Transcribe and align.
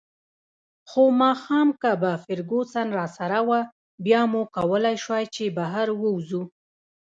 خو 0.89 1.03
ماښام 1.21 1.67
که 1.81 1.91
به 2.01 2.11
فرګوسن 2.23 2.87
راسره 2.97 3.39
وه، 3.47 3.59
بیا 4.05 4.21
مو 4.31 4.41
کولای 4.55 4.95
شوای 5.03 5.25
چې 5.35 5.43
بهر 5.57 5.87
ووځو. 6.01 6.43